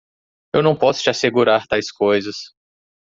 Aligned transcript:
Eu 0.51 0.63
não 0.63 0.75
posso 0.75 1.03
te 1.03 1.11
assegurar 1.11 1.67
tais 1.67 1.91
coisas. 1.91 2.35